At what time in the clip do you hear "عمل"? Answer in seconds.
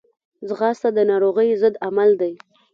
1.85-2.09